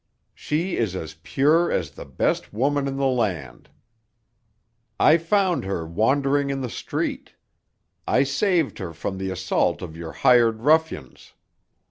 She 0.33 0.77
is 0.77 0.95
as 0.95 1.13
pure 1.21 1.71
as 1.71 1.91
the 1.91 2.05
best 2.05 2.51
woman 2.51 2.87
in 2.87 2.97
the 2.97 3.05
land. 3.05 3.69
I 4.99 5.19
found 5.19 5.63
her 5.65 5.85
wandering 5.85 6.49
in 6.49 6.61
the 6.61 6.71
street. 6.71 7.35
I 8.07 8.23
saved 8.23 8.79
her 8.79 8.93
from 8.93 9.19
the 9.19 9.29
assault 9.29 9.83
of 9.83 9.95
your 9.95 10.13
hired 10.13 10.61
ruffians. 10.63 11.33